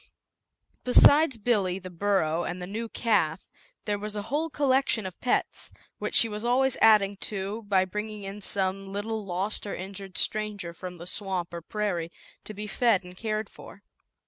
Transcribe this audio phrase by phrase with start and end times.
[0.83, 3.47] Besides Billy, the burro, and the new calf,
[3.85, 8.23] there was a whole collection of pets, which she was always adding to by bringing
[8.23, 10.21] in some little lost or injured ZAUBERLINDA, THE WISE WITCH.
[10.21, 12.11] ^^' stranger from the swamp or prairie,
[12.45, 13.83] to be fed and cared for.